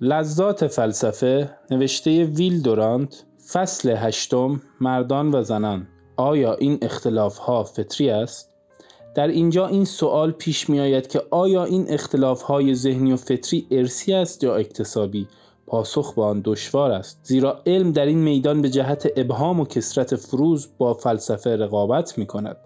[0.00, 5.86] لذات فلسفه نوشته ویل دورانت فصل هشتم مردان و زنان
[6.16, 8.50] آیا این اختلاف ها فطری است؟
[9.14, 13.66] در اینجا این سوال پیش می آید که آیا این اختلاف های ذهنی و فطری
[13.70, 15.28] ارسی است یا اکتسابی؟
[15.66, 20.16] پاسخ به آن دشوار است زیرا علم در این میدان به جهت ابهام و کسرت
[20.16, 22.56] فروز با فلسفه رقابت می کند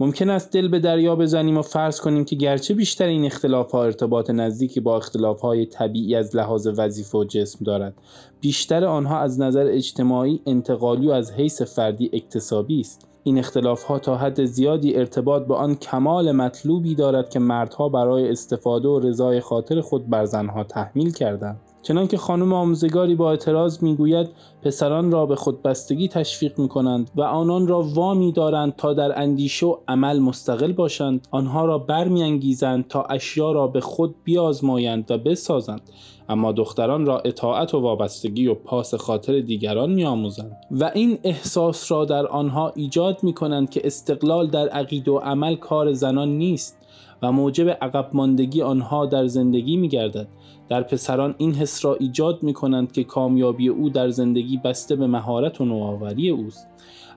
[0.00, 3.84] ممکن است دل به دریا بزنیم و فرض کنیم که گرچه بیشتر این اختلاف ها
[3.84, 7.94] ارتباط نزدیکی با اختلاف های طبیعی از لحاظ وظیفه و جسم دارد.
[8.40, 13.08] بیشتر آنها از نظر اجتماعی انتقالی و از حیث فردی اکتسابی است.
[13.24, 18.30] این اختلاف ها تا حد زیادی ارتباط به آن کمال مطلوبی دارد که مردها برای
[18.30, 21.60] استفاده و رضای خاطر خود بر زنها تحمیل کردند.
[21.82, 24.28] چنانکه خانم آموزگاری با اعتراض می‌گوید
[24.62, 29.66] پسران را به خودبستگی تشویق می کنند و آنان را وامی دارند تا در اندیشه
[29.66, 31.28] و عمل مستقل باشند.
[31.30, 35.80] آنها را برمیانگیزند تا اشیا را به خود بیازمایند و بسازند.
[36.28, 40.56] اما دختران را اطاعت و وابستگی و پاس خاطر دیگران میآموزند.
[40.70, 45.54] و این احساس را در آنها ایجاد می کنند که استقلال در عقید و عمل
[45.54, 46.77] کار زنان نیست.
[47.22, 50.28] و موجب عقب ماندگی آنها در زندگی می گردد.
[50.68, 55.06] در پسران این حس را ایجاد می کنند که کامیابی او در زندگی بسته به
[55.06, 56.68] مهارت و نوآوری اوست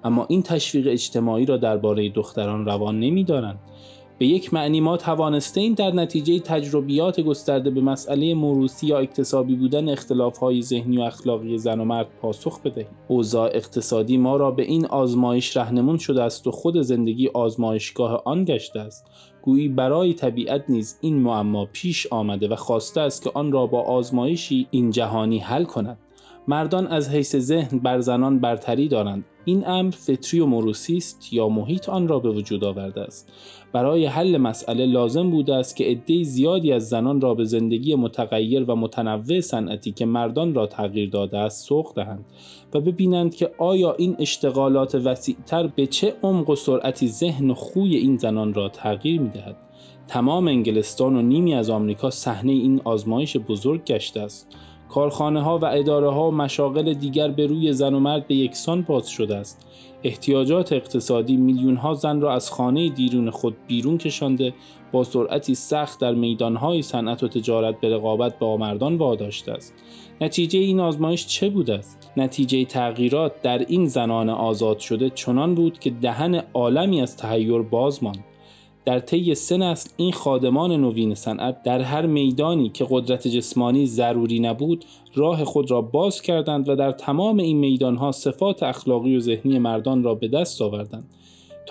[0.03, 3.59] اما این تشویق اجتماعی را درباره دختران روان نمی دارند.
[4.21, 9.55] به یک معنی ما توانسته این در نتیجه تجربیات گسترده به مسئله موروسی یا اکتسابی
[9.55, 12.87] بودن اختلافهای ذهنی و اخلاقی زن و مرد پاسخ بدهیم.
[13.07, 18.45] اوضاع اقتصادی ما را به این آزمایش رهنمون شده است و خود زندگی آزمایشگاه آن
[18.45, 19.05] گشته است.
[19.41, 23.81] گویی برای طبیعت نیز این معما پیش آمده و خواسته است که آن را با
[23.81, 25.97] آزمایشی این جهانی حل کند.
[26.47, 29.25] مردان از حیث ذهن بر زنان برتری دارند.
[29.45, 33.31] این امر فطری و موروسی است یا محیط آن را به وجود آورده است؟
[33.73, 38.63] برای حل مسئله لازم بوده است که عده زیادی از زنان را به زندگی متغیر
[38.63, 42.25] و متنوع صنعتی که مردان را تغییر داده است سوق دهند
[42.73, 47.95] و ببینند که آیا این اشتغالات وسیعتر به چه عمق و سرعتی ذهن و خوی
[47.95, 49.55] این زنان را تغییر می‌دهد؟
[50.07, 54.47] تمام انگلستان و نیمی از آمریکا صحنه این آزمایش بزرگ گشته است.
[54.91, 58.81] کارخانه ها و اداره ها و مشاغل دیگر به روی زن و مرد به یکسان
[58.81, 59.67] باز شده است.
[60.03, 64.53] احتیاجات اقتصادی میلیون ها زن را از خانه دیرون خود بیرون کشانده
[64.91, 66.13] با سرعتی سخت در
[66.55, 69.73] های صنعت و تجارت به رقابت با مردان واداشته است.
[70.21, 75.79] نتیجه این آزمایش چه بوده است؟ نتیجه تغییرات در این زنان آزاد شده چنان بود
[75.79, 78.23] که دهن عالمی از تهیر باز ماند.
[78.85, 84.39] در طی سه نسل این خادمان نوین صنعت در هر میدانی که قدرت جسمانی ضروری
[84.39, 89.59] نبود راه خود را باز کردند و در تمام این میدانها صفات اخلاقی و ذهنی
[89.59, 91.03] مردان را به دست آوردند.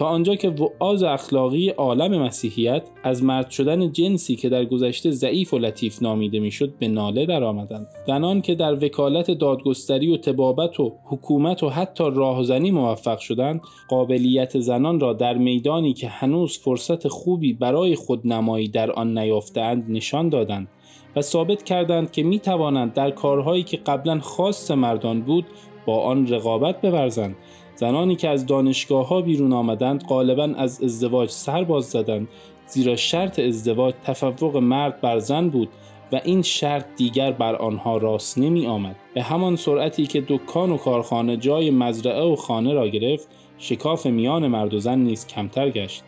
[0.00, 5.54] تا آنجا که وعاز اخلاقی عالم مسیحیت از مرد شدن جنسی که در گذشته ضعیف
[5.54, 7.86] و لطیف نامیده می‌شد به ناله درآمدند.
[8.06, 14.60] زنان که در وکالت دادگستری و تبابت و حکومت و حتی راهزنی موفق شدند قابلیت
[14.60, 20.68] زنان را در میدانی که هنوز فرصت خوبی برای خودنمایی در آن نیافتهاند نشان دادند
[21.16, 25.46] و ثابت کردند که می توانند در کارهایی که قبلا خاص مردان بود
[25.86, 27.36] با آن رقابت بورزند.
[27.80, 32.28] زنانی که از دانشگاه ها بیرون آمدند غالبا از ازدواج سر باز زدند
[32.66, 35.68] زیرا شرط ازدواج تفوق مرد بر زن بود
[36.12, 40.76] و این شرط دیگر بر آنها راست نمی آمد به همان سرعتی که دکان و
[40.76, 46.02] کارخانه جای مزرعه و خانه را گرفت شکاف میان مرد و زن نیز کمتر گشت.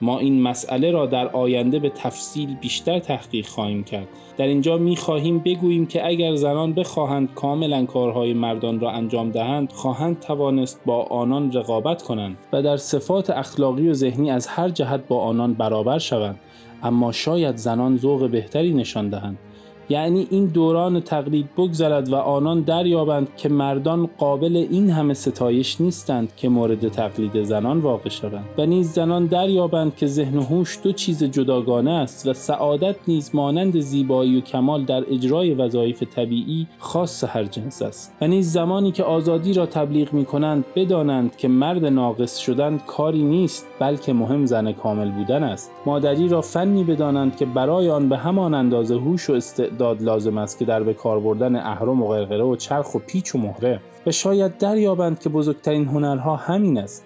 [0.00, 4.08] ما این مسئله را در آینده به تفصیل بیشتر تحقیق خواهیم کرد.
[4.36, 9.72] در اینجا می خواهیم بگوییم که اگر زنان بخواهند کاملا کارهای مردان را انجام دهند
[9.72, 15.08] خواهند توانست با آنان رقابت کنند و در صفات اخلاقی و ذهنی از هر جهت
[15.08, 16.38] با آنان برابر شوند.
[16.82, 19.38] اما شاید زنان ذوق بهتری نشان دهند.
[19.88, 26.36] یعنی این دوران تقلید بگذرد و آنان دریابند که مردان قابل این همه ستایش نیستند
[26.36, 28.44] که مورد تقلید زنان واقع شوند.
[28.58, 33.30] و نیز زنان دریابند که ذهن و هوش دو چیز جداگانه است و سعادت نیز
[33.34, 38.12] مانند زیبایی و کمال در اجرای وظایف طبیعی خاص هر جنس است.
[38.20, 43.22] و نیز زمانی که آزادی را تبلیغ می کنند بدانند که مرد ناقص شدن کاری
[43.22, 45.70] نیست بلکه مهم زن کامل بودن است.
[45.86, 50.38] مادری را فنی بدانند که برای آن به همان اندازه هوش و استعداد داد لازم
[50.38, 53.80] است که در به کار بردن اهرم و غرغره و چرخ و پیچ و مهره
[54.06, 57.04] و شاید دریابند که بزرگترین هنرها همین است.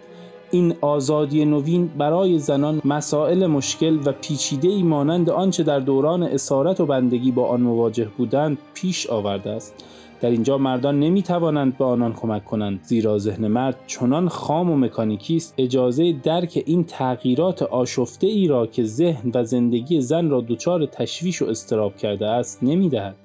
[0.50, 6.80] این آزادی نوین برای زنان مسائل مشکل و پیچیده ای مانند آنچه در دوران اسارت
[6.80, 9.84] و بندگی با آن مواجه بودند پیش آورده است.
[10.20, 14.76] در اینجا مردان نمی توانند به آنان کمک کنند زیرا ذهن مرد چنان خام و
[14.76, 15.54] مکانیکی است.
[15.58, 21.42] اجازه درک این تغییرات آشفته ای را که ذهن و زندگی زن را دچار تشویش
[21.42, 23.16] و استراب کرده است نمی دهد.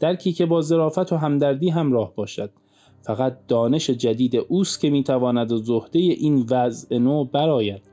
[0.00, 2.50] درکی که با ظرافت و همدردی همراه باشد.
[3.02, 7.90] فقط دانش جدید اوست که می‌تواند و زهده این وضع نو براید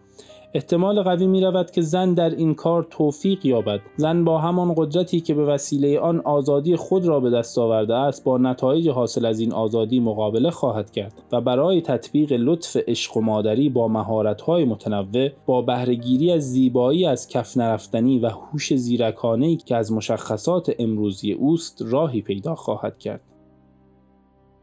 [0.53, 3.79] احتمال قوی می رود که زن در این کار توفیق یابد.
[3.95, 8.23] زن با همان قدرتی که به وسیله آن آزادی خود را به دست آورده است
[8.23, 13.21] با نتایج حاصل از این آزادی مقابله خواهد کرد و برای تطبیق لطف عشق و
[13.21, 19.75] مادری با مهارت‌های متنوع با بهرهگیری از زیبایی از کف نرفتنی و هوش زیرکانه‌ای که
[19.75, 23.21] از مشخصات امروزی اوست راهی پیدا خواهد کرد.